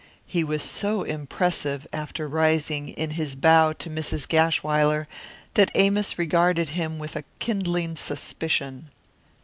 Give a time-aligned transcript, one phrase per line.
[0.25, 4.27] He was so impressive, after rising, in his bow to Mrs.
[4.27, 5.05] Gashwiler
[5.53, 8.89] that Amos regarded him with a kindling suspicion.